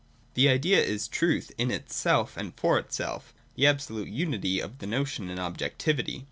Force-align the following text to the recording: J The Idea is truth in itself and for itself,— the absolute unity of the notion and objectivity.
J 0.01 0.17
The 0.33 0.49
Idea 0.49 0.81
is 0.83 1.07
truth 1.07 1.51
in 1.59 1.69
itself 1.69 2.35
and 2.35 2.55
for 2.59 2.79
itself,— 2.79 3.35
the 3.55 3.67
absolute 3.67 4.07
unity 4.09 4.59
of 4.59 4.79
the 4.79 4.87
notion 4.87 5.29
and 5.29 5.39
objectivity. 5.39 6.19